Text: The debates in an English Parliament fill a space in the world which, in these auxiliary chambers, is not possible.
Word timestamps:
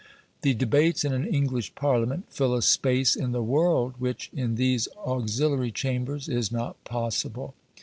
The 0.41 0.55
debates 0.55 1.05
in 1.05 1.13
an 1.13 1.27
English 1.27 1.75
Parliament 1.75 2.25
fill 2.31 2.55
a 2.55 2.63
space 2.63 3.15
in 3.15 3.33
the 3.33 3.43
world 3.43 3.93
which, 3.99 4.31
in 4.33 4.55
these 4.55 4.87
auxiliary 5.05 5.71
chambers, 5.71 6.27
is 6.27 6.51
not 6.51 6.83
possible. 6.85 7.53